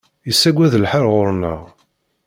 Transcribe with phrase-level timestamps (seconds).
[0.27, 1.61] Yessagad lḥal ɣur-neɣ.